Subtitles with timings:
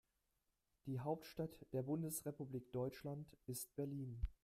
[0.87, 4.19] Die Hauptstadt der Bundesrepublik Deutschland ist Berlin